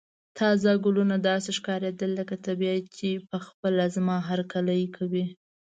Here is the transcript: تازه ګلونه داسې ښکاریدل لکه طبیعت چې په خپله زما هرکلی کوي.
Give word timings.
تازه 0.37 0.71
ګلونه 0.85 1.15
داسې 1.29 1.49
ښکاریدل 1.57 2.11
لکه 2.19 2.35
طبیعت 2.47 2.85
چې 2.97 3.09
په 3.29 3.37
خپله 3.45 3.83
زما 3.95 4.17
هرکلی 4.29 4.81
کوي. 4.97 5.25